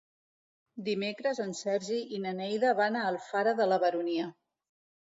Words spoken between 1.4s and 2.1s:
en Sergi